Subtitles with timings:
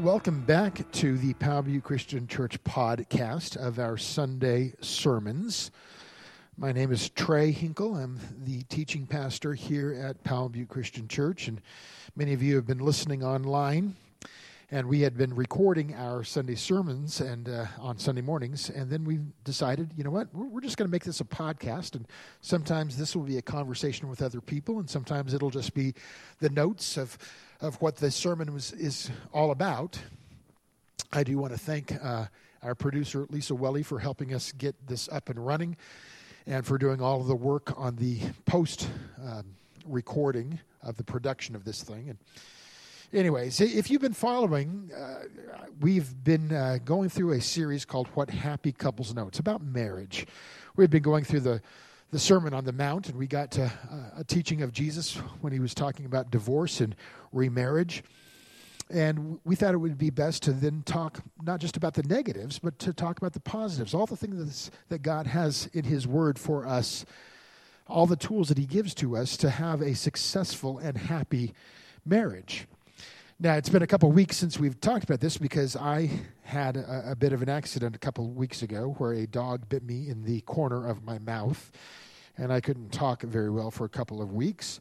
[0.00, 5.70] Welcome back to the Powellview Christian Church podcast of our Sunday sermons.
[6.58, 7.96] My name is Trey Hinkle.
[7.96, 11.62] I'm the teaching pastor here at Powellview Christian Church, and
[12.14, 13.96] many of you have been listening online.
[14.70, 19.02] And we had been recording our Sunday sermons and uh, on Sunday mornings, and then
[19.02, 21.94] we decided, you know what, we're, we're just going to make this a podcast.
[21.94, 22.06] And
[22.42, 25.94] sometimes this will be a conversation with other people, and sometimes it'll just be
[26.40, 27.16] the notes of
[27.60, 29.98] of what the sermon was, is all about.
[31.12, 32.26] I do want to thank uh,
[32.62, 35.76] our producer, Lisa Welly, for helping us get this up and running
[36.46, 38.88] and for doing all of the work on the post
[39.24, 39.44] um,
[39.86, 42.08] recording of the production of this thing.
[42.10, 42.18] And
[43.12, 45.24] anyways, if you've been following, uh,
[45.80, 49.28] we've been uh, going through a series called What Happy Couples Know.
[49.28, 50.26] It's about marriage.
[50.76, 51.62] We've been going through the
[52.10, 55.52] the Sermon on the Mount, and we got to uh, a teaching of Jesus when
[55.52, 56.94] he was talking about divorce and
[57.32, 58.04] remarriage.
[58.88, 62.60] And we thought it would be best to then talk not just about the negatives,
[62.60, 66.38] but to talk about the positives, all the things that God has in His Word
[66.38, 67.04] for us,
[67.88, 71.52] all the tools that He gives to us to have a successful and happy
[72.04, 72.68] marriage.
[73.38, 76.08] Now, it's been a couple weeks since we've talked about this because I
[76.40, 79.82] had a, a, bit of an accident a couple weeks ago where a dog bit
[79.82, 81.70] me in the corner of my mouth,
[82.38, 84.80] and I couldn't talk very well for a couple of weeks.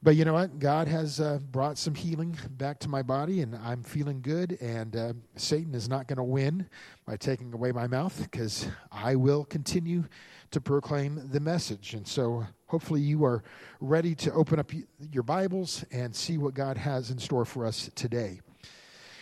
[0.00, 0.60] But you know what?
[0.60, 4.58] God has uh, brought some healing back to my body, and I'm feeling good.
[4.60, 6.68] And uh, Satan is not going to win
[7.04, 10.04] by taking away my mouth because I will continue
[10.52, 11.94] to proclaim the message.
[11.94, 13.42] And so, hopefully, you are
[13.80, 14.70] ready to open up
[15.10, 18.40] your Bibles and see what God has in store for us today.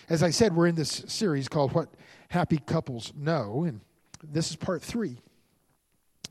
[0.08, 1.88] As I said, we're in this series called What
[2.28, 3.80] Happy Couples Know, and
[4.22, 5.18] this is part three.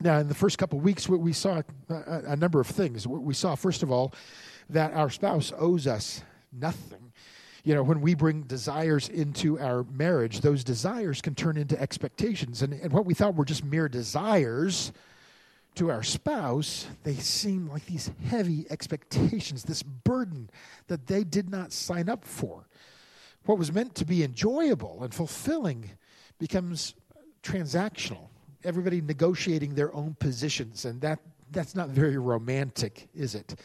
[0.00, 3.06] Now, in the first couple of weeks, we saw a, number of things.
[3.06, 4.14] We saw, first of all,
[4.70, 7.09] that our spouse owes us nothing.
[7.64, 12.62] You know, when we bring desires into our marriage, those desires can turn into expectations.
[12.62, 14.92] And, and what we thought were just mere desires
[15.76, 20.50] to our spouse, they seem like these heavy expectations, this burden
[20.88, 22.66] that they did not sign up for.
[23.44, 25.90] What was meant to be enjoyable and fulfilling
[26.38, 26.94] becomes
[27.42, 28.30] transactional
[28.64, 33.56] everybody negotiating their own positions, and that that's not very romantic, is it?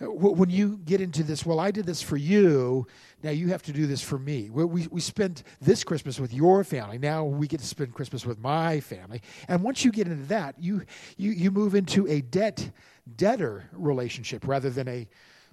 [0.00, 2.86] Uh, when you get into this, well, I did this for you,
[3.22, 4.50] now you have to do this for me.
[4.50, 8.38] We, we spent this Christmas with your family, now we get to spend Christmas with
[8.38, 9.22] my family.
[9.48, 10.82] And once you get into that, you,
[11.16, 12.70] you, you move into a debt
[13.16, 15.08] debtor relationship rather than a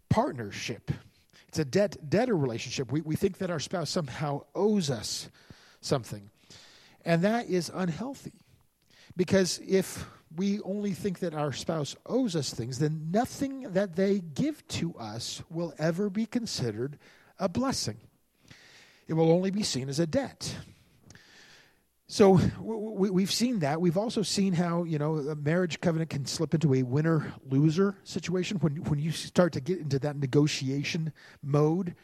[0.09, 0.91] partnership.
[1.47, 2.91] It's a debt debtor relationship.
[2.91, 5.29] We, we think that our spouse somehow owes us
[5.81, 6.29] something,
[7.05, 8.33] and that is unhealthy.
[9.17, 14.19] Because if we only think that our spouse owes us things, then nothing that they
[14.19, 16.97] give to us will ever be considered
[17.39, 17.97] a blessing.
[19.07, 20.55] It will only be seen as a debt.
[22.11, 23.79] So we've seen that.
[23.79, 27.95] We've also seen how you know a marriage covenant can slip into a winner loser
[28.03, 31.13] situation when when you start to get into that negotiation
[31.43, 31.95] mode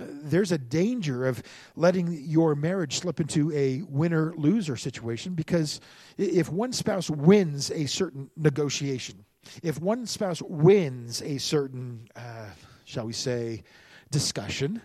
[0.00, 1.42] there's a danger of
[1.76, 5.80] letting your marriage slip into a winner loser situation because
[6.16, 9.24] if one spouse wins a certain negotiation,
[9.62, 12.46] if one spouse wins a certain, uh,
[12.84, 13.62] shall we say,
[14.10, 14.80] discussion,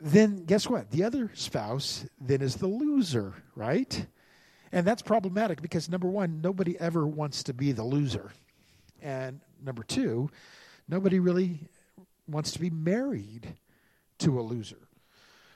[0.00, 0.90] then guess what?
[0.90, 4.06] The other spouse then is the loser, right?
[4.72, 8.32] And that's problematic because number one, nobody ever wants to be the loser.
[9.00, 10.30] And number two,
[10.88, 11.60] nobody really
[12.26, 13.54] wants to be married
[14.18, 14.88] to a loser.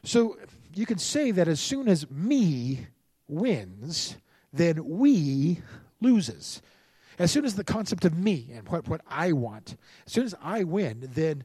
[0.04, 0.36] So
[0.74, 2.86] you can say that as soon as me
[3.28, 4.16] wins,
[4.52, 5.60] then we
[6.00, 6.62] loses.
[7.18, 9.76] As soon as the concept of me and what, what I want,
[10.06, 11.44] as soon as I win, then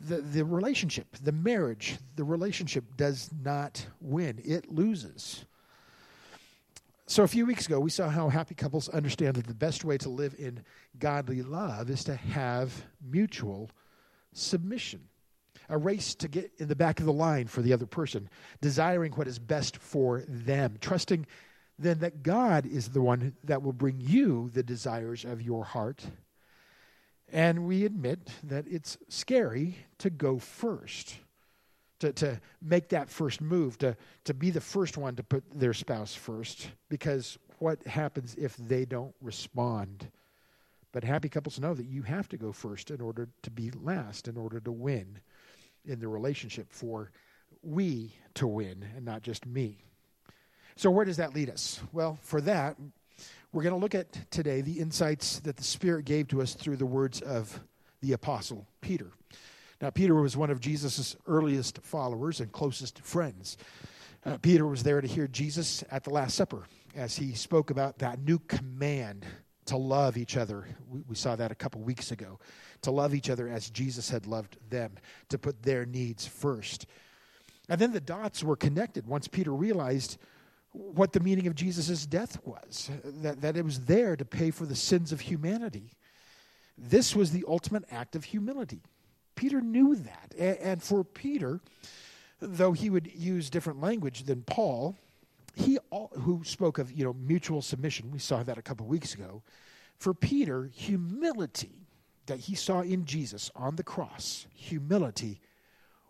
[0.00, 4.40] the, the relationship, the marriage, the relationship does not win.
[4.44, 5.44] It loses.
[7.06, 9.98] So, a few weeks ago, we saw how happy couples understand that the best way
[9.98, 10.62] to live in
[10.98, 12.72] godly love is to have
[13.02, 13.68] mutual
[14.32, 15.00] submission
[15.70, 18.28] a race to get in the back of the line for the other person,
[18.60, 21.26] desiring what is best for them, trusting
[21.78, 26.04] then that God is the one that will bring you the desires of your heart.
[27.32, 31.16] And we admit that it's scary to go first,
[32.00, 35.72] to, to make that first move, to, to be the first one to put their
[35.72, 40.10] spouse first, because what happens if they don't respond?
[40.92, 44.26] But happy couples know that you have to go first in order to be last,
[44.26, 45.20] in order to win
[45.84, 47.10] in the relationship for
[47.62, 49.84] we to win and not just me.
[50.76, 51.80] So, where does that lead us?
[51.92, 52.76] Well, for that,
[53.52, 56.76] we're going to look at today the insights that the Spirit gave to us through
[56.76, 57.60] the words of
[58.00, 59.10] the Apostle Peter.
[59.80, 63.56] Now, Peter was one of Jesus' earliest followers and closest friends.
[64.24, 67.98] Uh, Peter was there to hear Jesus at the Last Supper as he spoke about
[67.98, 69.26] that new command
[69.70, 70.66] to love each other.
[70.88, 72.40] We, we saw that a couple weeks ago.
[72.82, 74.92] To love each other as Jesus had loved them,
[75.28, 76.86] to put their needs first.
[77.68, 80.18] And then the dots were connected once Peter realized
[80.72, 84.66] what the meaning of Jesus' death was that, that it was there to pay for
[84.66, 85.92] the sins of humanity.
[86.76, 88.82] This was the ultimate act of humility.
[89.36, 90.34] Peter knew that.
[90.36, 91.60] And, and for Peter,
[92.40, 94.96] though he would use different language than Paul,
[95.54, 99.14] he all, who spoke of you know mutual submission, we saw that a couple weeks
[99.14, 99.42] ago.
[99.98, 101.86] For Peter, humility
[102.26, 105.40] that he saw in Jesus on the cross, humility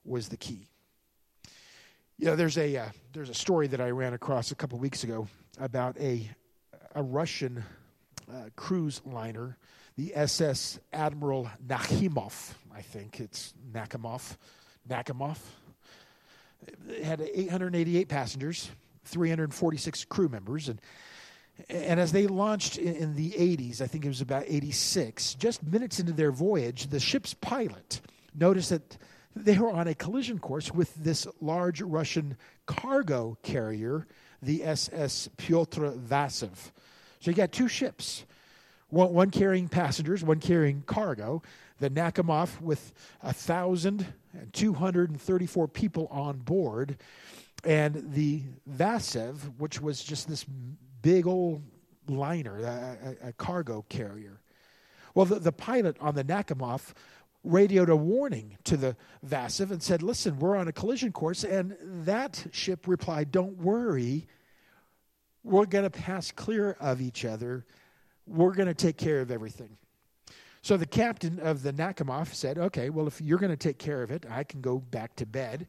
[0.04, 0.68] was the key.
[2.18, 5.04] You know, there's a uh, there's a story that I ran across a couple weeks
[5.04, 5.26] ago
[5.58, 6.28] about a
[6.94, 7.64] a Russian
[8.30, 9.56] uh, cruise liner,
[9.96, 12.54] the SS Admiral Nakhimov.
[12.74, 14.36] I think it's Nakhimov.
[14.88, 15.38] Nakhimov.
[16.88, 18.70] It had 888 passengers,
[19.04, 20.80] 346 crew members, and
[21.68, 26.00] and as they launched in, the 80s, I think it was about 86, just minutes
[26.00, 28.00] into their voyage, the ship's pilot
[28.34, 28.96] noticed that
[29.34, 32.36] they were on a collision course with this large Russian
[32.66, 34.06] cargo carrier,
[34.42, 36.70] the SS Pyotr Vasev.
[37.20, 38.24] So you got two ships,
[38.88, 41.42] one, one carrying passengers, one carrying cargo.
[41.78, 42.92] The Nakhimov with
[43.22, 46.96] 1,234 people on board,
[47.64, 50.44] and the Vasev, which was just this
[51.02, 51.62] big old
[52.08, 54.40] liner, a, a, cargo carrier.
[55.14, 56.92] Well, the, the pilot on the Nakhimov
[57.44, 58.96] radioed a warning to the
[59.26, 61.44] Vasev and said, Listen, we're on a collision course.
[61.44, 64.26] And that ship replied, Don't worry.
[65.42, 67.64] We're going to pass clear of each other.
[68.26, 69.76] We're going to take care of everything.
[70.62, 74.02] So the captain of the Nakhimov said, Okay, well, if you're going to take care
[74.02, 75.66] of it, I can go back to bed.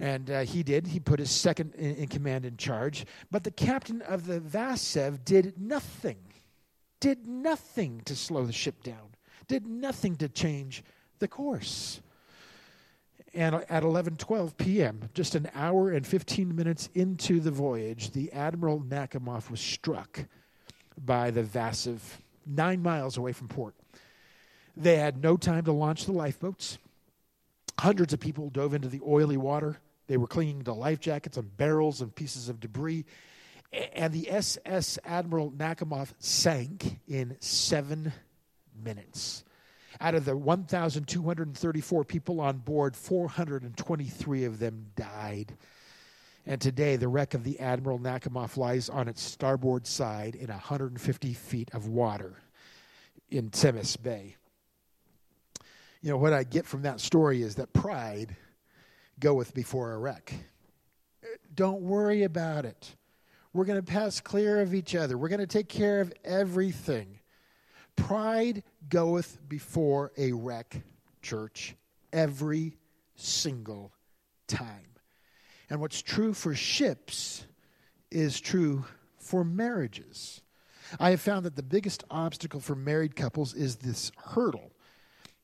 [0.00, 0.86] And uh, he did.
[0.86, 3.04] He put his second in, in command in charge.
[3.30, 6.18] But the captain of the Vasev did nothing,
[7.00, 9.14] did nothing to slow the ship down,
[9.48, 10.84] did nothing to change
[11.18, 12.00] the course.
[13.34, 18.80] And at 11:12 p.m., just an hour and 15 minutes into the voyage, the Admiral
[18.80, 20.24] Nakhimov was struck
[21.04, 21.98] by the Vasev
[22.46, 23.74] 9 miles away from port.
[24.76, 26.78] They had no time to launch the lifeboats.
[27.78, 29.78] Hundreds of people dove into the oily water.
[30.08, 33.04] They were clinging to life jackets and barrels and pieces of debris.
[33.94, 38.12] And the SS Admiral Nakhimov sank in seven
[38.82, 39.44] minutes.
[40.00, 45.56] Out of the 1,234 people on board, 423 of them died.
[46.46, 51.34] And today, the wreck of the Admiral Nakhimov lies on its starboard side in 150
[51.34, 52.36] feet of water
[53.28, 54.36] in Tsemes Bay.
[56.00, 58.34] You know, what I get from that story is that pride
[59.20, 60.32] goeth before a wreck.
[61.54, 62.94] Don't worry about it.
[63.52, 65.16] We're going to pass clear of each other.
[65.18, 67.18] We're going to take care of everything.
[67.96, 70.82] Pride goeth before a wreck,
[71.22, 71.74] church,
[72.12, 72.76] every
[73.16, 73.92] single
[74.46, 74.86] time.
[75.70, 77.44] And what's true for ships
[78.10, 78.84] is true
[79.18, 80.40] for marriages.
[80.98, 84.72] I have found that the biggest obstacle for married couples is this hurdle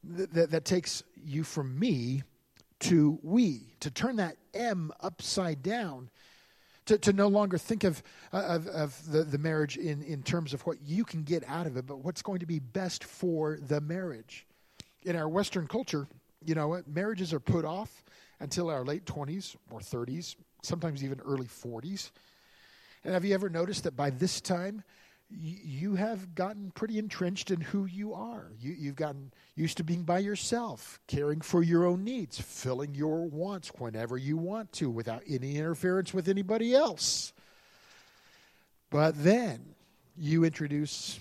[0.05, 2.23] that, that, that takes you from me
[2.81, 6.11] to we, to turn that M upside down
[6.87, 8.03] to, to no longer think of,
[8.33, 11.67] uh, of, of the, the marriage in, in terms of what you can get out
[11.67, 14.47] of it, but what's going to be best for the marriage.
[15.03, 16.07] In our Western culture,
[16.45, 18.05] you know, marriages are put off
[18.41, 22.11] until our late 20s or 30s, sometimes even early 40s.
[23.05, 24.83] And have you ever noticed that by this time,
[25.31, 28.53] you have gotten pretty entrenched in who you are.
[28.61, 33.27] You, have gotten used to being by yourself, caring for your own needs, filling your
[33.27, 37.33] wants whenever you want to without any interference with anybody else.
[38.91, 39.75] But then
[40.17, 41.19] you introduce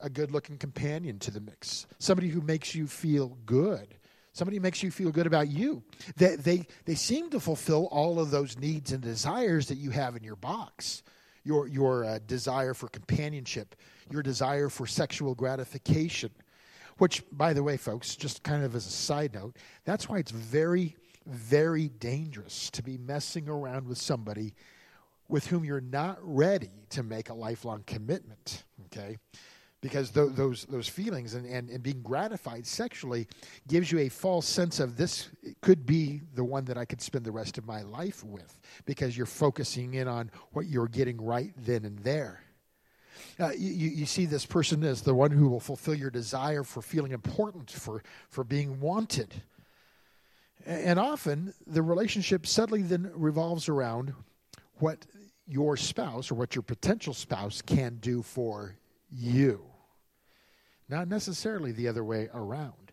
[0.00, 3.94] a good looking companion to the mix, somebody who makes you feel good.
[4.32, 5.84] Somebody makes you feel good about you.
[6.16, 10.16] They, they, they seem to fulfill all of those needs and desires that you have
[10.16, 11.04] in your box
[11.44, 13.76] your, your uh, desire for companionship,
[14.10, 16.30] your desire for sexual gratification.
[16.98, 20.30] Which, by the way, folks, just kind of as a side note, that's why it's
[20.30, 20.96] very,
[21.26, 24.54] very dangerous to be messing around with somebody
[25.28, 28.64] with whom you're not ready to make a lifelong commitment.
[28.86, 29.16] Okay?
[29.84, 33.26] Because th- those those feelings and, and, and being gratified sexually
[33.68, 35.28] gives you a false sense of this
[35.60, 39.14] could be the one that I could spend the rest of my life with because
[39.14, 42.40] you're focusing in on what you're getting right then and there.
[43.38, 46.80] Uh, you, you see this person as the one who will fulfill your desire for
[46.80, 49.34] feeling important, for, for being wanted.
[50.64, 54.14] And often the relationship suddenly then revolves around
[54.78, 55.04] what
[55.46, 58.76] your spouse or what your potential spouse can do for
[59.10, 59.60] you,
[60.88, 62.92] not necessarily the other way around.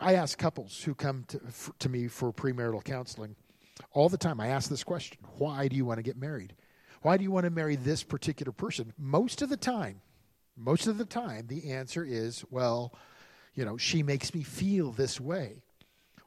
[0.00, 1.40] I ask couples who come to,
[1.80, 3.34] to me for premarital counseling
[3.92, 4.40] all the time.
[4.40, 6.54] I ask this question Why do you want to get married?
[7.02, 8.92] Why do you want to marry this particular person?
[8.98, 10.00] Most of the time,
[10.56, 12.92] most of the time, the answer is, well,
[13.54, 15.62] you know, she makes me feel this way.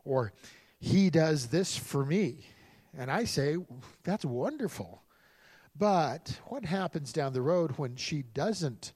[0.06, 0.34] Or
[0.80, 2.46] he does this for me.
[2.98, 3.58] And I say,
[4.04, 5.04] that's wonderful.
[5.78, 8.94] But what happens down the road when she doesn't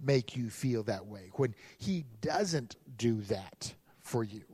[0.00, 1.30] make you feel that way?
[1.34, 4.44] When he doesn't do that for you?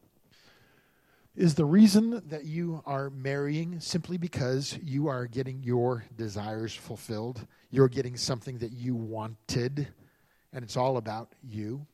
[1.37, 7.45] Is the reason that you are marrying simply because you are getting your desires fulfilled?
[7.71, 9.89] You're getting something that you wanted,
[10.53, 11.87] and it's all about you?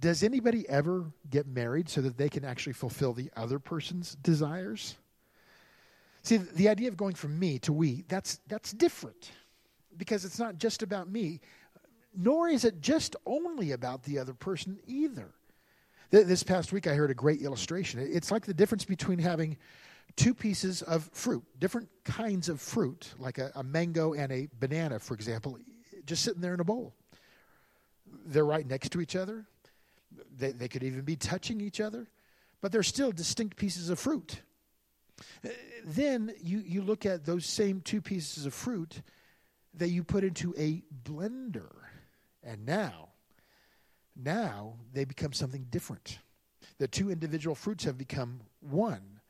[0.00, 4.96] Does anybody ever get married so that they can actually fulfill the other person's desires?
[6.22, 9.32] See, the idea of going from me to we, that's, that's different
[9.98, 11.40] because it's not just about me,
[12.16, 15.32] nor is it just only about the other person either.
[16.10, 18.00] This past week, I heard a great illustration.
[18.00, 19.56] It's like the difference between having
[20.16, 24.98] two pieces of fruit, different kinds of fruit, like a, a, mango and a banana,
[24.98, 25.58] for example,
[26.06, 26.94] just sitting there in a bowl.
[28.26, 29.44] They're right next to each other.
[30.36, 32.06] They, they could even be touching each other,
[32.60, 34.40] but they're still distinct pieces of fruit.
[35.84, 39.02] Then you, you look at those same two pieces of fruit
[39.74, 41.72] that you put into a blender,
[42.44, 43.08] and now
[44.16, 46.18] now they become something different.
[46.78, 49.20] The two individual fruits have become one.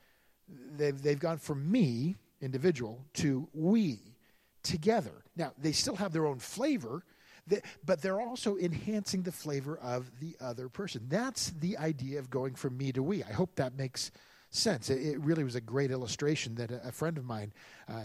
[0.48, 4.00] They've, they've gone from me, individual, to we,
[4.62, 5.24] together.
[5.36, 7.02] Now, they still have their own flavor,
[7.84, 11.06] but they're also enhancing the flavor of the other person.
[11.08, 13.22] That's the idea of going from me to we.
[13.22, 14.10] I hope that makes
[14.50, 14.90] sense.
[14.90, 17.52] It, really was a great illustration that a, friend of mine
[17.88, 18.02] uh,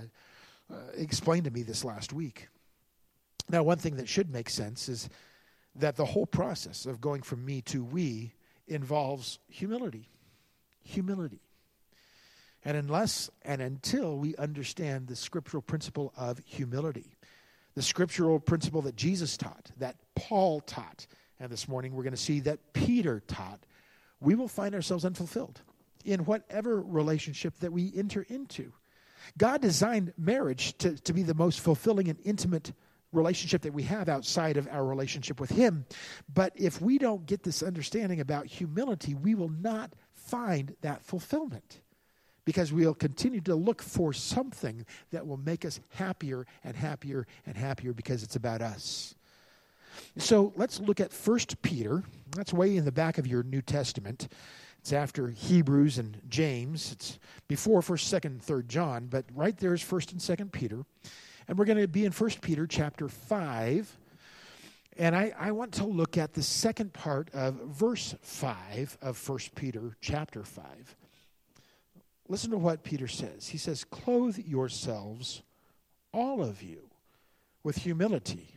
[0.72, 2.48] uh, explained to me this last week.
[3.50, 5.10] Now, one thing that should make sense is
[5.76, 8.34] that the whole process of going from me to we
[8.68, 10.10] involves humility.
[10.84, 11.42] Humility.
[12.64, 17.16] And unless and until we understand the scriptural principle of humility,
[17.76, 21.08] the scriptural principle that Jesus taught, that Paul taught,
[21.40, 23.62] and this morning we're going to see that Peter taught,
[24.20, 25.62] we will find ourselves unfulfilled
[26.04, 28.74] in whatever relationship that we enter into.
[29.38, 32.74] God designed marriage to, to be the most fulfilling and intimate
[33.12, 35.86] relationship that we have outside of our relationship with Him.
[36.34, 41.82] But if we don't get this understanding about humility, we will not find that fulfillment
[42.46, 47.56] because we'll continue to look for something that will make us happier and happier and
[47.56, 49.16] happier because it's about us.
[50.18, 52.04] So let's look at First Peter.
[52.36, 54.30] That's way in the back of your New Testament.
[54.80, 56.94] It's after Hebrews and James.
[56.94, 60.86] It's before First, Second, Third John, but right there is First and Second Peter.
[61.50, 63.98] And we're going to be in 1 Peter chapter 5.
[64.98, 69.40] And I, I want to look at the second part of verse 5 of 1
[69.56, 70.96] Peter chapter 5.
[72.28, 73.48] Listen to what Peter says.
[73.48, 75.42] He says, Clothe yourselves,
[76.14, 76.88] all of you,
[77.64, 78.54] with humility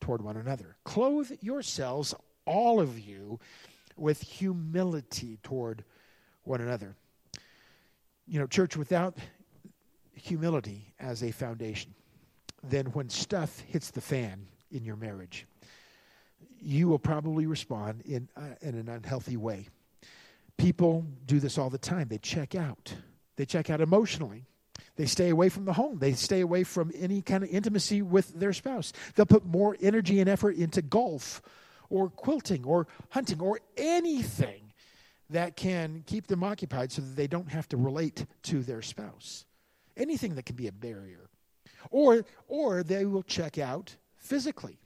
[0.00, 0.74] toward one another.
[0.82, 3.38] Clothe yourselves, all of you,
[3.96, 5.84] with humility toward
[6.42, 6.96] one another.
[8.26, 9.16] You know, church, without
[10.16, 11.94] humility as a foundation,
[12.62, 15.46] then when stuff hits the fan in your marriage,
[16.60, 19.68] you will probably respond in, uh, in an unhealthy way.
[20.56, 22.08] People do this all the time.
[22.08, 22.94] They check out.
[23.36, 24.44] They check out emotionally.
[24.96, 25.98] They stay away from the home.
[25.98, 28.92] They stay away from any kind of intimacy with their spouse.
[29.14, 31.40] They'll put more energy and effort into golf
[31.88, 34.72] or quilting or hunting or anything
[35.30, 39.44] that can keep them occupied so that they don't have to relate to their spouse.
[39.96, 41.27] Anything that can be a barrier.
[41.90, 44.78] Or, or they will check out physically.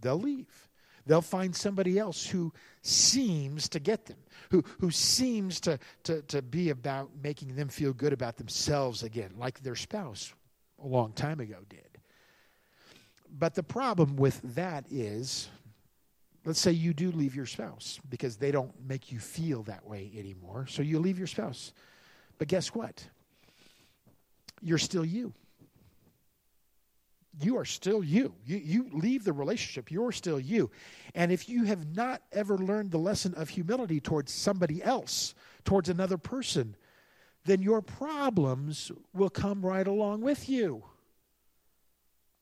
[0.00, 0.68] They'll leave.
[1.06, 4.18] They'll find somebody else who seems to get them,
[4.50, 9.32] who, who seems to, to, to be about making them feel good about themselves again,
[9.38, 10.32] like their spouse
[10.82, 11.80] a long time ago did.
[13.30, 15.48] But the problem with that is
[16.44, 20.10] let's say you do leave your spouse because they don't make you feel that way
[20.16, 20.66] anymore.
[20.68, 21.72] So you leave your spouse.
[22.38, 23.06] But guess what?
[24.62, 25.32] You're still you
[27.40, 28.34] you are still you.
[28.44, 28.56] you.
[28.58, 30.70] You leave the relationship, you're still you.
[31.14, 35.88] And if you have not ever learned the lesson of humility towards somebody else, towards
[35.88, 36.76] another person,
[37.44, 40.84] then your problems will come right along with you.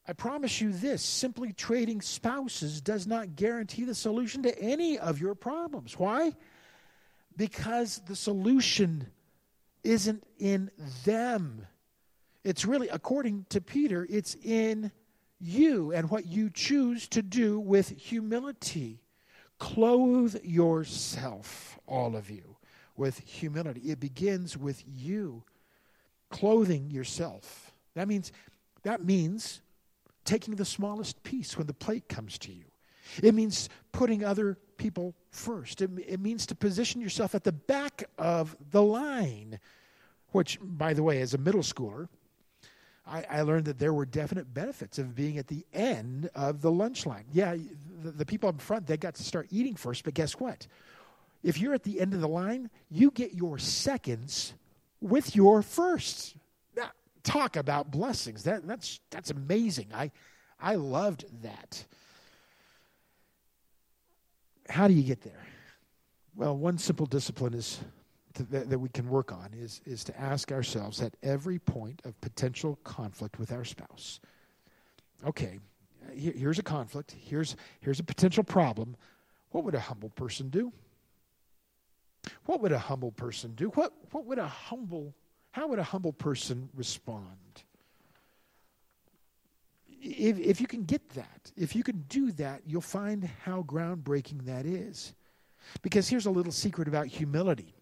[0.08, 5.20] I promise you this simply trading spouses does not guarantee the solution to any of
[5.20, 5.98] your problems.
[5.98, 6.32] Why?
[7.36, 9.06] because the solution
[9.84, 10.70] isn't in
[11.04, 11.66] them.
[12.46, 14.92] It's really, according to Peter, it's in
[15.40, 19.00] you and what you choose to do with humility.
[19.58, 22.56] Clothe yourself, all of you,
[22.96, 23.80] with humility.
[23.90, 25.42] It begins with you
[26.30, 27.72] clothing yourself.
[27.96, 28.30] That means
[28.84, 29.60] that means
[30.24, 32.66] taking the smallest piece when the plate comes to you.
[33.24, 35.82] It means putting other people first.
[35.82, 39.58] It, it means to position yourself at the back of the line,
[40.30, 42.08] which, by the way, as a middle schooler,
[43.06, 46.70] I, I, learned that there were definite benefits of being at the end of the
[46.70, 47.24] lunch line.
[47.32, 47.56] Yeah,
[48.02, 50.66] the, the people up front, they got to start eating first, but guess what?
[51.42, 54.54] If you're at the end of the line, you get your seconds
[55.00, 56.34] with your firsts.
[56.76, 56.90] Now,
[57.22, 58.42] talk about blessings.
[58.42, 59.88] That, that's, that's amazing.
[59.94, 60.10] I,
[60.60, 61.84] I loved that.
[64.68, 65.46] How do you get there?
[66.34, 67.80] Well, one simple discipline is
[68.44, 72.20] that, that we can work on is, is to ask ourselves at every point of
[72.20, 74.20] potential conflict with our spouse.
[75.26, 75.58] Okay,
[76.14, 77.14] here, here's a conflict.
[77.18, 78.96] Here's, here's a potential problem.
[79.50, 80.72] What would a humble person do?
[82.44, 83.68] What would a humble person do?
[83.70, 85.14] What, what would a humble,
[85.52, 87.62] how would a humble person respond?
[90.06, 94.44] if, if you can get that, if you can do that, you'll find how groundbreaking
[94.46, 95.14] that is.
[95.82, 97.74] Because here's a little secret about humility.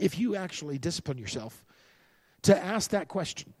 [0.00, 1.64] If you actually discipline yourself
[2.42, 3.52] to ask that question,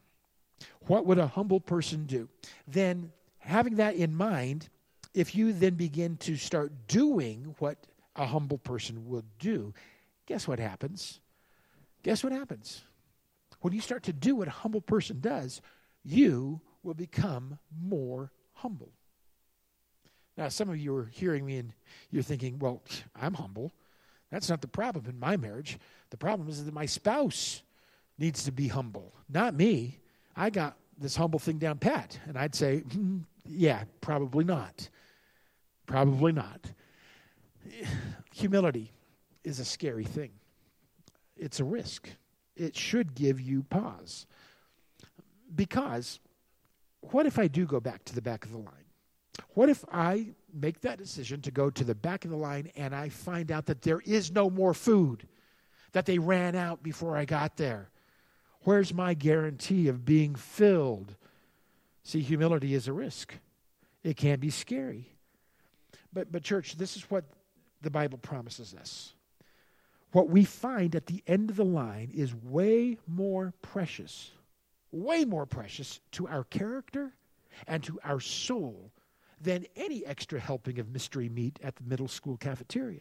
[0.86, 2.28] what would a humble person do?
[2.66, 4.68] Then, having that in mind,
[5.14, 7.86] if you then begin to start doing what
[8.16, 9.74] a humble person would do,
[10.26, 11.20] guess what happens?
[12.02, 12.82] Guess what happens?
[13.60, 15.60] When you start to do what a humble person does,
[16.04, 18.92] you will become more humble.
[20.36, 21.72] Now, some of you are hearing me and
[22.10, 22.82] you're thinking, well,
[23.14, 23.72] I'm humble.
[24.30, 25.78] That's not the problem in my marriage.
[26.12, 27.62] The problem is that my spouse
[28.18, 29.98] needs to be humble, not me.
[30.36, 32.18] I got this humble thing down pat.
[32.26, 34.90] And I'd say, mm, yeah, probably not.
[35.86, 36.60] Probably not.
[38.34, 38.92] Humility
[39.42, 40.32] is a scary thing,
[41.34, 42.10] it's a risk.
[42.54, 44.26] It should give you pause.
[45.54, 46.20] Because
[47.00, 48.84] what if I do go back to the back of the line?
[49.54, 52.94] What if I make that decision to go to the back of the line and
[52.94, 55.26] I find out that there is no more food,
[55.92, 57.90] that they ran out before I got there?
[58.64, 61.16] Where's my guarantee of being filled?
[62.04, 63.34] See, humility is a risk.
[64.02, 65.08] It can be scary.
[66.12, 67.24] But, but church, this is what
[67.80, 69.14] the Bible promises us.
[70.12, 74.32] What we find at the end of the line is way more precious
[74.92, 77.12] way more precious to our character
[77.66, 78.92] and to our soul
[79.40, 83.00] than any extra helping of mystery meat at the middle school cafeteria.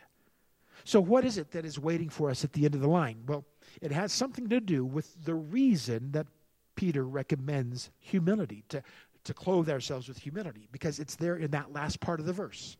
[0.83, 3.23] So, what is it that is waiting for us at the end of the line?
[3.27, 3.45] Well,
[3.81, 6.27] it has something to do with the reason that
[6.75, 8.81] Peter recommends humility, to,
[9.23, 12.77] to clothe ourselves with humility, because it's there in that last part of the verse.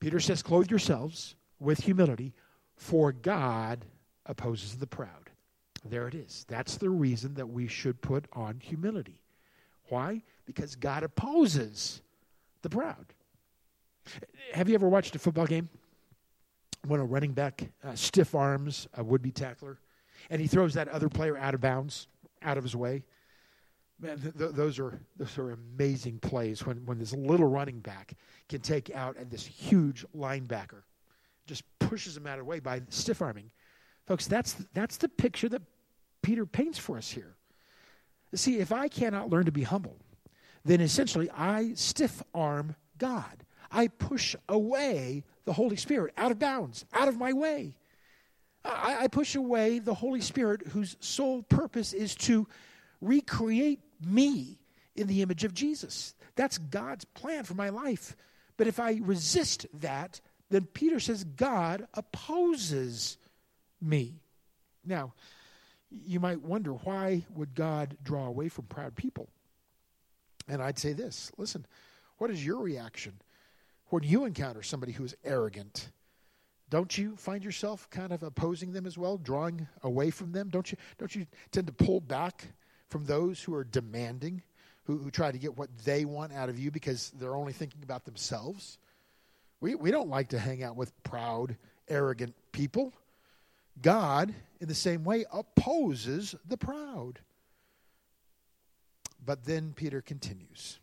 [0.00, 2.32] Peter says, Clothe yourselves with humility,
[2.76, 3.84] for God
[4.26, 5.30] opposes the proud.
[5.84, 6.44] There it is.
[6.48, 9.22] That's the reason that we should put on humility.
[9.88, 10.22] Why?
[10.44, 12.02] Because God opposes
[12.62, 13.06] the proud.
[14.52, 15.68] Have you ever watched a football game?
[16.86, 19.78] When a running back uh, stiff arms a would be tackler
[20.30, 22.06] and he throws that other player out of bounds,
[22.42, 23.04] out of his way.
[24.00, 28.14] Man, th- th- those are those are amazing plays when, when this little running back
[28.48, 30.82] can take out and this huge linebacker
[31.48, 33.50] just pushes him out of the way by stiff arming.
[34.06, 35.62] Folks, that's, that's the picture that
[36.22, 37.34] Peter paints for us here.
[38.34, 39.96] See, if I cannot learn to be humble,
[40.64, 43.44] then essentially I stiff arm God.
[43.70, 47.76] I push away the Holy Spirit out of bounds, out of my way.
[48.64, 52.46] I, I push away the Holy Spirit whose sole purpose is to
[53.00, 54.58] recreate me
[54.96, 56.14] in the image of Jesus.
[56.34, 58.16] That's God's plan for my life.
[58.56, 63.18] But if I resist that, then Peter says God opposes
[63.80, 64.20] me.
[64.84, 65.12] Now,
[65.90, 69.28] you might wonder why would God draw away from proud people?
[70.48, 71.66] And I'd say this listen,
[72.18, 73.14] what is your reaction
[73.90, 75.90] when you encounter somebody who is arrogant?
[76.70, 80.48] Don't you find yourself kind of opposing them as well, drawing away from them?
[80.50, 82.46] Don't you, don't you tend to pull back
[82.88, 84.42] from those who are demanding,
[84.84, 87.82] who, who try to get what they want out of you because they're only thinking
[87.82, 88.78] about themselves?
[89.60, 91.56] We, we don't like to hang out with proud,
[91.88, 92.92] arrogant people.
[93.80, 97.20] God, in the same way, opposes the proud.
[99.24, 100.78] But then Peter continues.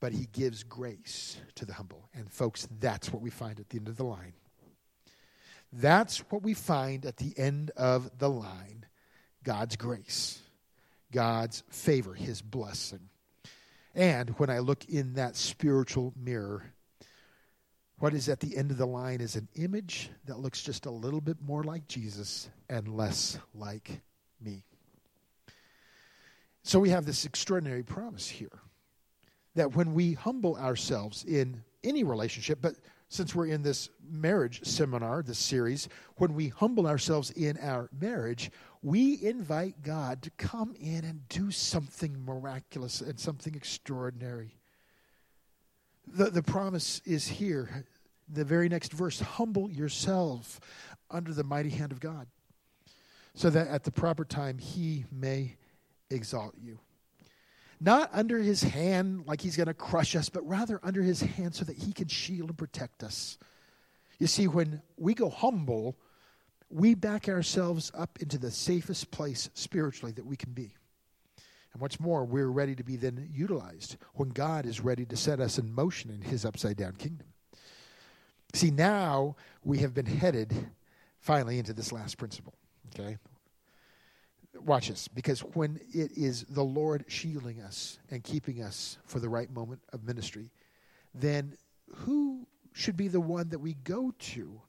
[0.00, 2.08] But he gives grace to the humble.
[2.14, 4.32] And folks, that's what we find at the end of the line.
[5.72, 8.86] That's what we find at the end of the line
[9.44, 10.40] God's grace,
[11.12, 13.08] God's favor, His blessing.
[13.94, 16.72] And when I look in that spiritual mirror,
[17.98, 20.90] what is at the end of the line is an image that looks just a
[20.90, 24.00] little bit more like Jesus and less like
[24.40, 24.64] me.
[26.62, 28.60] So we have this extraordinary promise here
[29.54, 32.74] that when we humble ourselves in any relationship, but
[33.08, 38.52] since we're in this marriage seminar, this series, when we humble ourselves in our marriage,
[38.82, 44.56] we invite God to come in and do something miraculous and something extraordinary.
[46.06, 47.84] The, the promise is here.
[48.28, 50.60] The very next verse humble yourself
[51.10, 52.28] under the mighty hand of God,
[53.34, 55.56] so that at the proper time he may
[56.10, 56.78] exalt you
[57.80, 61.54] not under his hand like he's going to crush us, but rather under his hand
[61.54, 63.38] so that he can shield and protect us.
[64.18, 65.96] You see, when we go humble,
[66.68, 70.74] we back ourselves up into the safest place spiritually that we can be.
[71.72, 75.40] And what's more, we're ready to be then utilized when God is ready to set
[75.40, 77.28] us in motion in his upside down kingdom.
[78.54, 80.52] See, now we have been headed
[81.20, 82.54] finally into this last principle.
[82.92, 83.16] Okay?
[84.54, 89.28] Watch this, because when it is the Lord shielding us and keeping us for the
[89.28, 90.50] right moment of ministry,
[91.14, 91.56] then
[91.94, 94.60] who should be the one that we go to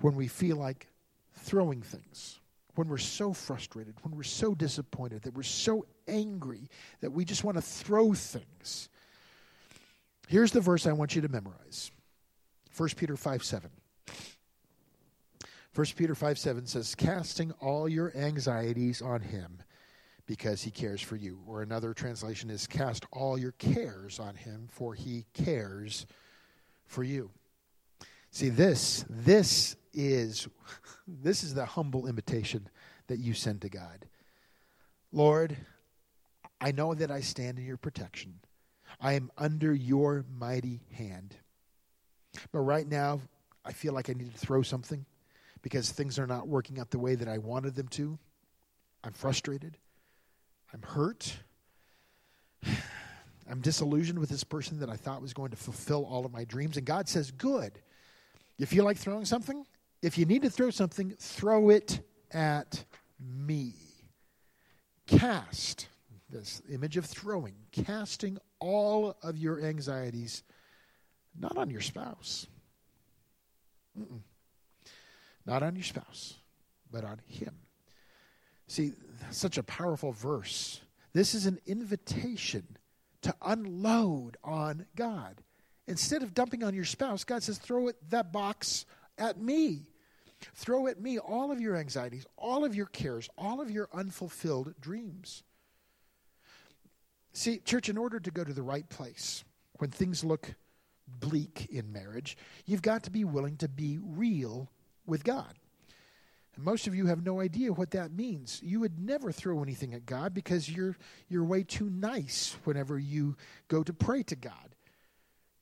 [0.00, 0.88] when we feel like
[1.34, 2.40] throwing things?
[2.74, 6.68] When we're so frustrated, when we're so disappointed, that we're so angry
[7.00, 8.88] that we just want to throw things.
[10.26, 11.90] Here's the verse I want you to memorize
[12.76, 13.70] 1 Peter 5 7.
[15.74, 19.62] 1 Peter 5 7 says, casting all your anxieties on him
[20.26, 21.40] because he cares for you.
[21.46, 26.06] Or another translation is, cast all your cares on him for he cares
[26.86, 27.30] for you.
[28.30, 30.48] See, this, this is,
[31.08, 32.68] this is the humble invitation
[33.08, 34.06] that you send to God.
[35.12, 35.56] Lord,
[36.60, 38.40] I know that I stand in your protection.
[39.00, 41.36] I am under your mighty hand.
[42.52, 43.20] But right now,
[43.64, 45.04] I feel like I need to throw something
[45.64, 48.18] because things are not working out the way that I wanted them to.
[49.02, 49.78] I'm frustrated.
[50.74, 51.38] I'm hurt.
[53.50, 56.44] I'm disillusioned with this person that I thought was going to fulfill all of my
[56.44, 56.76] dreams.
[56.76, 57.80] And God says, Good.
[58.58, 59.64] You feel like throwing something?
[60.02, 61.98] If you need to throw something, throw it
[62.30, 62.84] at
[63.18, 63.72] me.
[65.06, 65.88] Cast,
[66.28, 70.42] this image of throwing, casting all of your anxieties,
[71.40, 72.46] not on your spouse.
[73.98, 74.20] Mm-mm.
[75.46, 76.34] Not on your spouse,
[76.90, 77.54] but on Him.
[78.66, 78.92] See,
[79.30, 80.80] such a powerful verse.
[81.12, 82.76] This is an invitation
[83.22, 85.42] to unload on God.
[85.86, 88.86] Instead of dumping on your spouse, God says, throw it, that box
[89.18, 89.86] at me.
[90.54, 94.74] Throw at me all of your anxieties, all of your cares, all of your unfulfilled
[94.80, 95.42] dreams.
[97.32, 99.44] See, church, in order to go to the right place,
[99.78, 100.54] when things look
[101.06, 104.70] bleak in marriage, you've got to be willing to be real
[105.06, 105.54] with God.
[106.56, 108.60] And most of you have no idea what that means.
[108.62, 110.96] You would never throw anything at God because you're
[111.28, 113.36] you're way too nice whenever you
[113.68, 114.74] go to pray to God.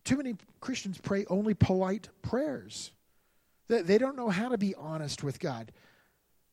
[0.05, 2.91] Too many Christians pray only polite prayers.
[3.69, 5.73] They, they don't know how to be honest with God.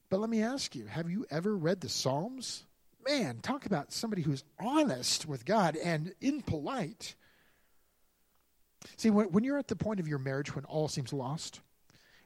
[0.10, 2.64] But let me ask you, have you ever read the Psalms?
[3.08, 7.16] Man, talk about somebody who's honest with God and impolite.
[8.98, 11.60] See, when, when you're at the point of your marriage when all seems lost,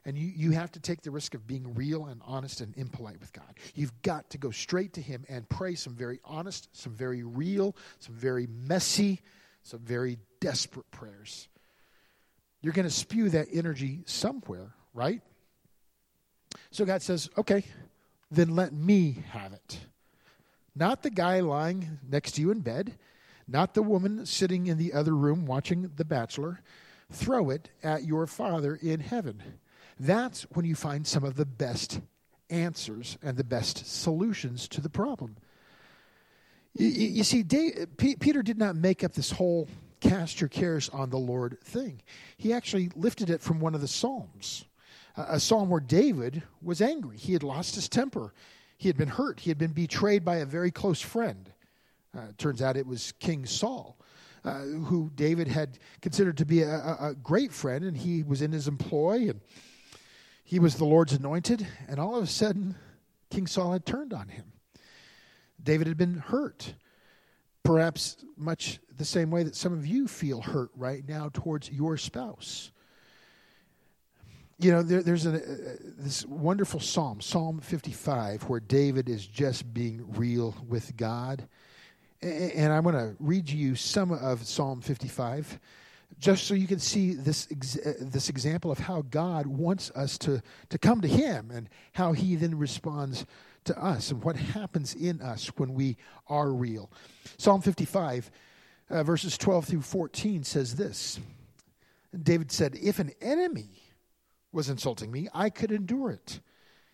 [0.04, 3.20] and you, you have to take the risk of being real and honest and impolite
[3.20, 3.54] with God.
[3.74, 7.74] You've got to go straight to Him and pray some very honest, some very real,
[8.00, 9.20] some very messy,
[9.62, 11.48] some very desperate prayers.
[12.60, 15.20] You're going to spew that energy somewhere, right?
[16.70, 17.64] So God says, okay,
[18.30, 19.78] then let me have it.
[20.74, 22.94] Not the guy lying next to you in bed,
[23.46, 26.60] not the woman sitting in the other room watching The Bachelor.
[27.12, 29.42] Throw it at your Father in heaven.
[29.98, 32.00] That's when you find some of the best
[32.50, 35.36] answers and the best solutions to the problem.
[36.74, 39.68] You, you see, Dave, P- Peter did not make up this whole
[40.00, 42.02] cast your cares on the Lord thing.
[42.36, 44.64] He actually lifted it from one of the Psalms,
[45.16, 47.16] a psalm where David was angry.
[47.16, 48.34] He had lost his temper,
[48.76, 51.50] he had been hurt, he had been betrayed by a very close friend.
[52.16, 53.96] Uh, turns out it was King Saul.
[54.44, 58.52] Uh, who David had considered to be a, a, great friend, and he was in
[58.52, 59.40] his employ, and
[60.54, 62.76] he was the Lord's anointed, and all of a sudden,
[63.28, 64.52] King Saul had turned on him.
[65.60, 66.74] David had been hurt,
[67.64, 71.96] perhaps much the same way that some of you feel hurt right now towards your
[71.96, 72.70] spouse.
[74.60, 75.40] You know, there, there's a, uh,
[75.98, 81.48] this wonderful psalm, Psalm 55, where David is just being real with God.
[82.22, 85.58] And I want to read you some of Psalm 55
[86.18, 87.46] just so you can see this,
[88.00, 92.36] this example of how God wants us to, to come to Him and how He
[92.36, 93.26] then responds
[93.64, 95.96] to us and what happens in us when we
[96.28, 96.90] are real.
[97.38, 98.30] Psalm 55,
[98.90, 101.18] uh, verses 12 through 14 says this
[102.22, 103.82] David said, If an enemy
[104.52, 106.40] was insulting me, I could endure it.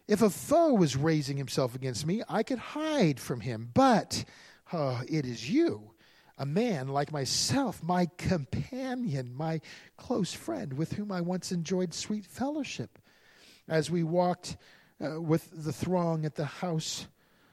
[0.09, 3.71] If a foe was raising himself against me, I could hide from him.
[3.73, 4.25] But
[4.73, 5.90] uh, it is you,
[6.41, 9.61] a man like myself, my companion, my
[9.99, 12.99] close friend, with whom I once enjoyed sweet fellowship,
[13.69, 14.57] as we walked
[15.05, 17.07] uh, with the throng at the house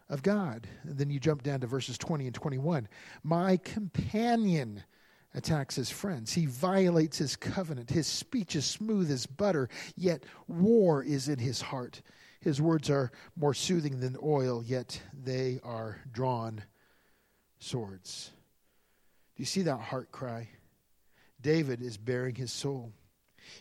[0.07, 0.67] of God.
[0.83, 2.87] And then you jump down to verses 20 and 21.
[3.23, 4.85] My companion
[5.33, 6.31] attacks his friends.
[6.31, 7.89] He violates his covenant.
[7.89, 12.01] His speech is smooth as butter, yet war is in his heart.
[12.39, 16.63] His words are more soothing than oil, yet they are drawn
[17.59, 18.31] swords.
[19.37, 20.49] Do you see that heart cry?
[21.39, 22.91] David is baring his soul.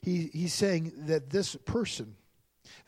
[0.00, 2.16] He, he's saying that this person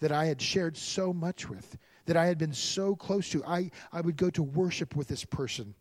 [0.01, 3.71] that I had shared so much with, that I had been so close to, I,
[3.93, 5.75] I would go to worship with this person.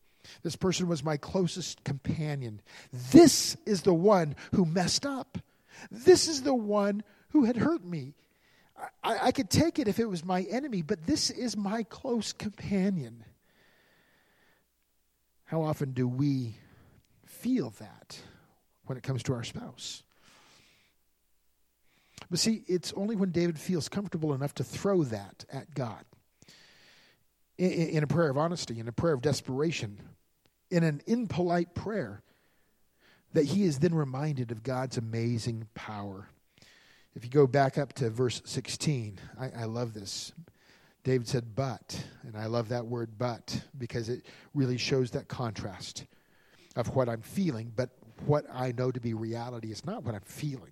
[0.43, 2.59] This person was my closest companion.
[2.91, 5.37] This is the one who messed up.
[5.89, 8.15] This is the one who had hurt me.
[9.01, 12.33] I, I could take it if it was my enemy, but this is my close
[12.33, 13.23] companion.
[15.45, 16.57] How often do we
[17.37, 18.19] feel that
[18.85, 20.03] when it comes to our spouse?
[22.29, 26.03] But see, it's only when David feels comfortable enough to throw that at God
[27.57, 29.99] in, in a prayer of honesty, in a prayer of desperation,
[30.69, 32.21] in an impolite prayer,
[33.33, 36.27] that he is then reminded of God's amazing power.
[37.15, 40.33] If you go back up to verse 16, I, I love this.
[41.03, 46.05] David said, but, and I love that word but because it really shows that contrast
[46.77, 47.89] of what I'm feeling, but
[48.25, 50.71] what I know to be reality is not what I'm feeling.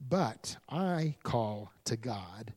[0.00, 2.52] But I call to God,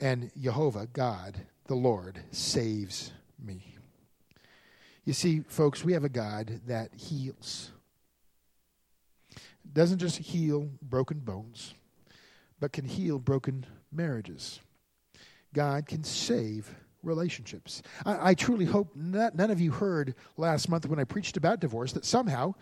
[0.00, 3.76] and Jehovah, God, the Lord, saves me.
[5.04, 7.70] You see, folks, we have a God that heals.
[9.72, 11.74] Doesn't just heal broken bones,
[12.58, 14.60] but can heal broken marriages.
[15.52, 16.74] God can save
[17.06, 17.82] relationships.
[18.04, 21.60] I, I truly hope not, none of you heard last month when I preached about
[21.60, 22.54] divorce that somehow,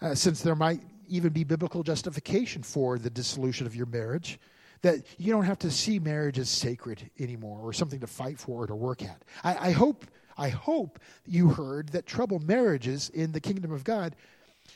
[0.00, 4.38] uh, since there might even be biblical justification for the dissolution of your marriage,
[4.82, 8.62] that you don't have to see marriage as sacred anymore or something to fight for
[8.62, 9.24] or to work at.
[9.42, 10.04] I, I hope
[10.38, 14.14] I hope you heard that troubled marriages in the kingdom of God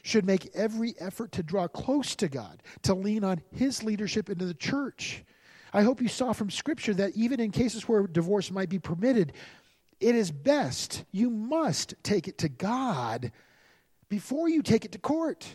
[0.02, 4.44] should make every effort to draw close to God, to lean on His leadership into
[4.44, 5.22] the church.
[5.72, 9.32] I hope you saw from Scripture that even in cases where divorce might be permitted,
[10.00, 13.32] it is best, you must take it to God
[14.08, 15.46] before you take it to court.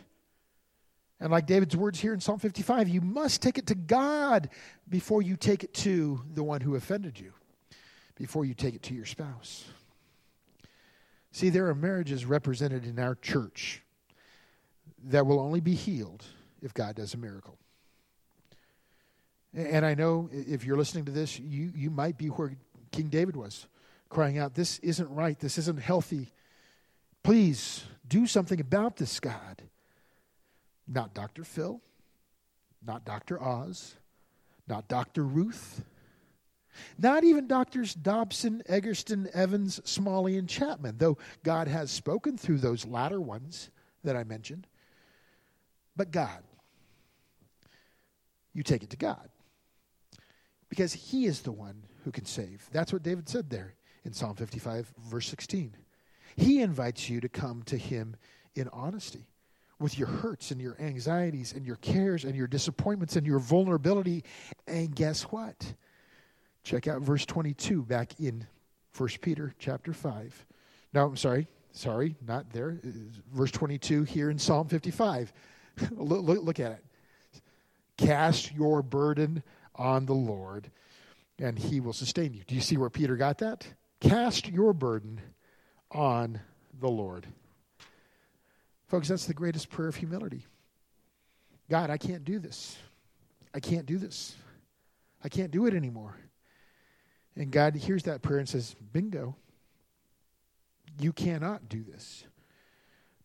[1.20, 4.50] And like David's words here in Psalm 55, you must take it to God
[4.88, 7.34] before you take it to the one who offended you,
[8.16, 9.66] before you take it to your spouse.
[11.32, 13.84] See, there are marriages represented in our church
[15.06, 16.24] that will only be healed
[16.62, 17.58] if God does a miracle.
[19.58, 22.56] And I know if you're listening to this, you, you might be where
[22.92, 23.66] King David was,
[24.08, 25.38] crying out, This isn't right.
[25.40, 26.32] This isn't healthy.
[27.24, 29.64] Please do something about this, God.
[30.88, 31.44] Not Dr.
[31.44, 31.82] Phil,
[32.86, 33.42] not Dr.
[33.42, 33.96] Oz,
[34.68, 35.24] not Dr.
[35.24, 35.84] Ruth,
[37.00, 42.86] not even Doctors Dobson, Eggerson, Evans, Smalley, and Chapman, though God has spoken through those
[42.86, 43.72] latter ones
[44.04, 44.68] that I mentioned.
[45.96, 46.44] But God.
[48.54, 49.30] You take it to God.
[50.70, 52.68] Because He is the one who can save.
[52.72, 53.76] That's what David said there
[54.06, 55.76] in Psalm 55, verse 16.
[56.36, 58.16] He invites you to come to Him
[58.56, 59.28] in honesty
[59.80, 64.24] with your hurts and your anxieties and your cares and your disappointments and your vulnerability.
[64.68, 65.74] And guess what?
[66.64, 68.46] Check out verse 22 back in
[68.98, 70.46] 1 Peter chapter 5.
[70.94, 71.48] No, I'm sorry.
[71.72, 72.80] Sorry, not there.
[72.84, 72.90] Uh,
[73.32, 75.32] verse 22 here in Psalm 55.
[75.92, 76.84] look, look, look at it.
[77.98, 79.44] Cast your burden
[79.78, 80.70] on the Lord,
[81.40, 82.44] and he will sustain you.
[82.46, 83.68] Do you see where Peter got that?
[84.00, 85.22] Cast your burden
[85.92, 86.40] on
[86.80, 87.28] the Lord.
[88.88, 90.46] Folks, that's the greatest prayer of humility.
[91.70, 92.78] God, I can't do this.
[93.54, 94.36] I can't do this.
[95.24, 96.16] I can't do it anymore.
[97.36, 99.36] And God hears that prayer and says, Bingo.
[101.00, 102.24] You cannot do this.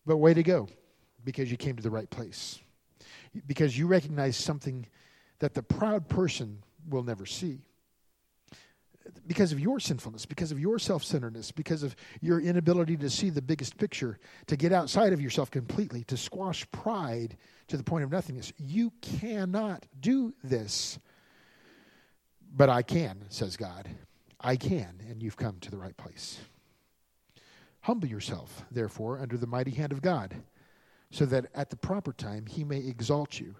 [0.04, 0.68] But way to go,
[1.24, 2.60] because you came to the right place.
[3.46, 4.86] Because you recognize something
[5.42, 7.58] that the proud person will never see.
[9.26, 13.28] Because of your sinfulness, because of your self centeredness, because of your inability to see
[13.28, 18.04] the biggest picture, to get outside of yourself completely, to squash pride to the point
[18.04, 18.52] of nothingness.
[18.56, 21.00] You cannot do this.
[22.54, 23.88] But I can, says God.
[24.40, 26.38] I can, and you've come to the right place.
[27.80, 30.36] Humble yourself, therefore, under the mighty hand of God,
[31.10, 33.56] so that at the proper time he may exalt you,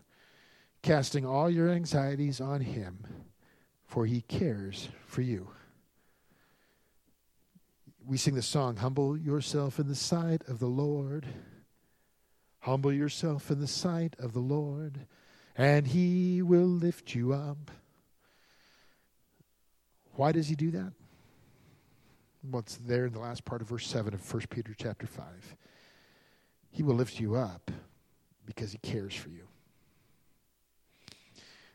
[0.83, 3.07] casting all your anxieties on him,
[3.87, 5.49] for he cares for you.
[8.05, 11.27] We sing the song, Humble yourself in the sight of the Lord.
[12.61, 15.07] Humble yourself in the sight of the Lord,
[15.57, 17.71] and he will lift you up.
[20.14, 20.92] Why does he do that?
[22.51, 25.57] What's there in the last part of verse 7 of 1 Peter chapter 5.
[26.71, 27.71] He will lift you up
[28.47, 29.47] because he cares for you.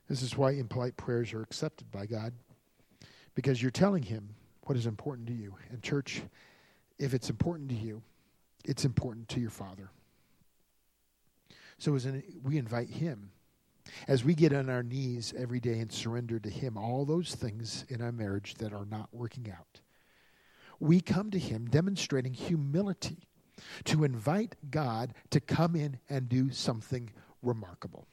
[0.08, 2.34] This is why impolite prayers are accepted by God
[3.36, 4.30] because you're telling him
[4.63, 5.56] what is important to you.
[5.70, 6.22] And, church,
[6.98, 8.02] if it's important to you,
[8.65, 9.89] it's important to your Father.
[11.78, 13.32] So, as in, we invite him
[14.08, 17.86] as we get on our knees every day and surrender to Him all those things
[17.89, 19.82] in our marriage that are not working out,
[20.80, 23.28] we come to Him demonstrating humility
[23.86, 27.10] to invite God to come in and do something
[27.41, 28.08] remarkable,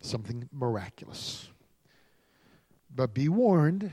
[0.00, 1.48] something miraculous.
[2.94, 3.92] But be warned,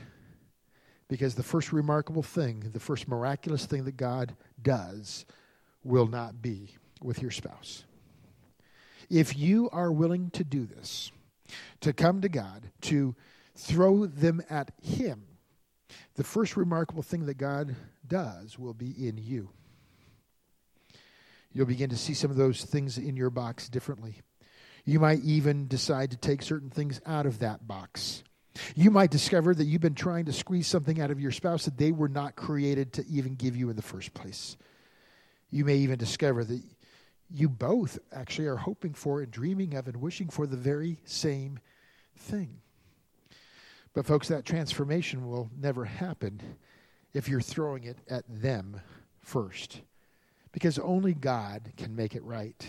[1.08, 5.24] because the first remarkable thing, the first miraculous thing that God does,
[5.84, 7.84] will not be with your spouse.
[9.08, 11.12] If you are willing to do this,
[11.80, 13.14] to come to God, to
[13.54, 15.22] throw them at Him,
[16.16, 19.50] the first remarkable thing that God does will be in you.
[21.52, 24.16] You'll begin to see some of those things in your box differently.
[24.86, 28.22] You might even decide to take certain things out of that box.
[28.74, 31.76] You might discover that you've been trying to squeeze something out of your spouse that
[31.76, 34.56] they were not created to even give you in the first place.
[35.50, 36.62] You may even discover that
[37.28, 41.58] you both actually are hoping for and dreaming of and wishing for the very same
[42.16, 42.60] thing.
[43.92, 46.40] But, folks, that transformation will never happen
[47.12, 48.80] if you're throwing it at them
[49.20, 49.80] first.
[50.52, 52.64] Because only God can make it right.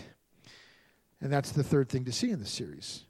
[1.20, 3.04] And that's the third thing to see in the series.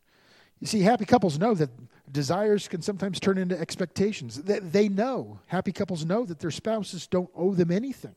[0.60, 1.70] You see, happy couples know that
[2.10, 4.40] desires can sometimes turn into expectations.
[4.42, 8.16] They know, happy couples know that their spouses don't owe them anything.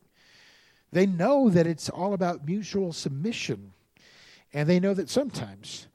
[0.90, 3.72] They know that it's all about mutual submission.
[4.52, 5.86] And they know that sometimes,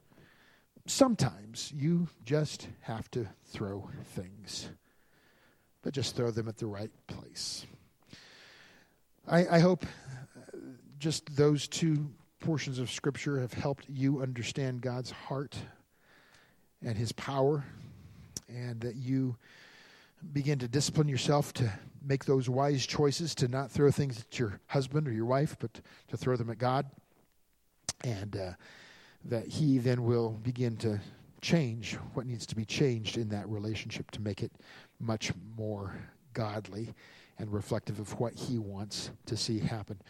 [0.86, 4.68] sometimes you just have to throw things,
[5.82, 7.66] but just throw them at the right place.
[9.26, 10.56] I, I hope uh,
[10.98, 15.56] just those two portions of Scripture have helped you understand God's heart
[16.84, 17.64] and His power,
[18.48, 19.36] and that you
[20.32, 21.72] begin to discipline yourself to
[22.02, 25.80] make those wise choices to not throw things at your husband or your wife, but
[26.08, 26.86] to throw them at God.
[28.04, 28.52] And uh,
[29.24, 31.00] that He then will begin to
[31.40, 34.52] change what needs to be changed in that relationship to make it
[35.00, 35.94] much more
[36.32, 36.94] godly
[37.38, 40.00] and reflective of what He wants to see happen.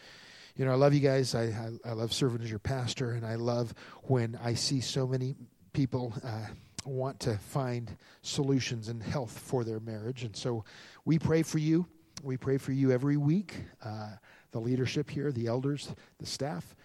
[0.55, 1.35] You know, I love you guys.
[1.35, 5.07] I, I, I love serving as your pastor, and I love when I see so
[5.07, 5.35] many
[5.73, 6.13] people.
[6.23, 6.47] Uh,
[6.85, 10.23] want to find solutions and health for their marriage.
[10.23, 10.63] And so
[11.05, 11.85] we pray for you.
[12.23, 14.11] We pray for you every week, uh,
[14.51, 16.75] the leadership here, the elders, the staff.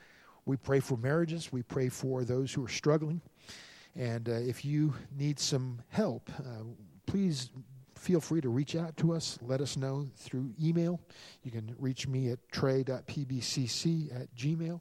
[0.45, 1.53] We pray for marriages.
[1.53, 3.21] We pray for those who are struggling.
[3.97, 6.65] And uh, if you need some help, uh,
[7.07, 7.51] please
[8.05, 9.39] feel free to reach out to us.
[9.41, 11.01] Let us know through email.
[11.43, 14.81] You can reach me at trey.pbcc at gmail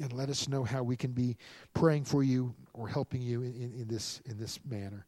[0.00, 1.36] and let us know how we can be
[1.74, 5.06] praying for you or helping you in, in, in this in this manner.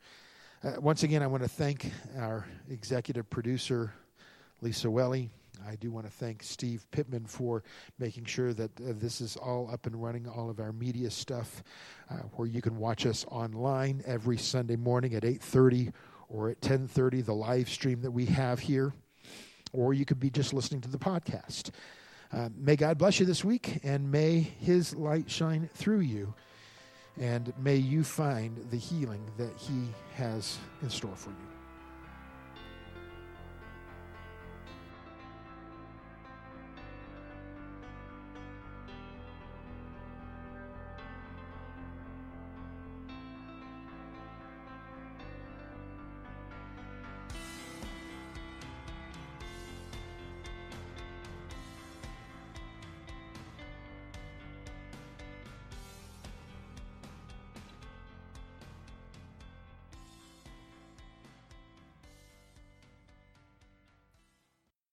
[0.62, 3.92] Uh, once again, I want to thank our executive producer,
[4.60, 5.30] Lisa Welly.
[5.66, 7.64] I do want to thank Steve Pittman for
[7.98, 11.64] making sure that uh, this is all up and running, all of our media stuff,
[12.08, 15.92] uh, where you can watch us online every Sunday morning at 8.30
[16.31, 18.95] or at 10.30, the live stream that we have here,
[19.72, 21.70] or you could be just listening to the podcast.
[22.33, 26.33] Uh, may God bless you this week, and may His light shine through you,
[27.18, 31.49] and may you find the healing that He has in store for you.